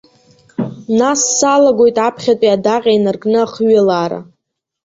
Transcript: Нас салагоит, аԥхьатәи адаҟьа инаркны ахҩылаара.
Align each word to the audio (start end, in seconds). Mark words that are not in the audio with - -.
Нас 0.99 1.19
салагоит, 1.37 1.97
аԥхьатәи 2.07 2.55
адаҟьа 2.55 2.91
инаркны 2.97 3.39
ахҩылаара. 3.43 4.19